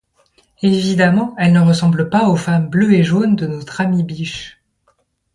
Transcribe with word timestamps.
Évidemment 0.63 1.35
elle 1.37 1.53
ne 1.53 1.59
ressemble 1.59 2.09
pas 2.09 2.27
aux 2.27 2.35
femmes 2.35 2.69
bleues 2.71 2.93
et 2.95 3.03
jaunes 3.03 3.35
de 3.35 3.45
notre 3.45 3.81
ami 3.81 4.01
Biche. 4.03 4.59